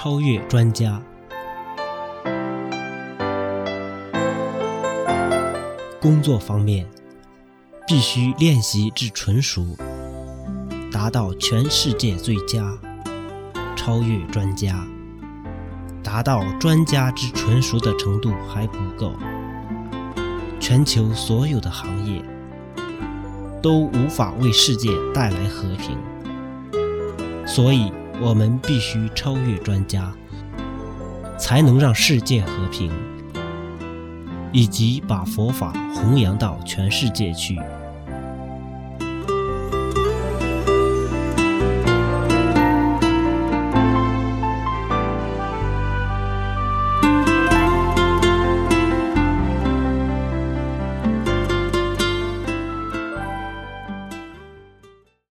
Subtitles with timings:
[0.00, 1.02] 超越专家。
[6.00, 6.86] 工作方面，
[7.84, 9.76] 必须练习至纯熟，
[10.92, 12.78] 达到全世界最佳，
[13.74, 14.86] 超越专家。
[16.04, 19.12] 达到专家之纯熟的程度还不够，
[20.60, 22.22] 全球所有的行业
[23.60, 25.98] 都无法为世界带来和平，
[27.44, 30.12] 所以我们必须超越专家，
[31.38, 32.90] 才能让世界和平，
[34.52, 37.60] 以及把佛法弘扬到全世界去。